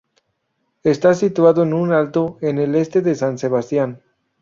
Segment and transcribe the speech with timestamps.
[0.81, 4.01] Está situado en un alto en el este de San Sebastián.